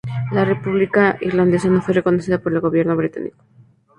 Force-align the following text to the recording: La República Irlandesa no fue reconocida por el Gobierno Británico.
La 0.31 0.45
República 0.45 1.19
Irlandesa 1.21 1.69
no 1.69 1.79
fue 1.83 1.93
reconocida 1.93 2.39
por 2.39 2.51
el 2.53 2.59
Gobierno 2.59 2.95
Británico. 2.97 3.37